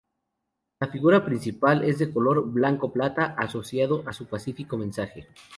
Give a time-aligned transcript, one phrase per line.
[0.79, 5.27] La figura principal es de color blanco-plata, asociado a su pacífico mensaje.